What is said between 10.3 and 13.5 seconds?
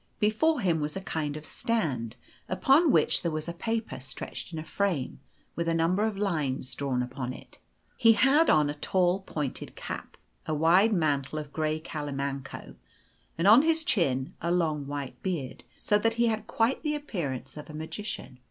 a wide mantle of grey calimanco, and